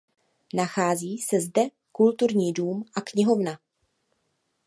Nachází 0.53 1.17
se 1.17 1.41
zde 1.41 1.61
kulturní 1.91 2.53
dům 2.53 2.85
a 2.95 3.01
knihovna. 3.01 3.59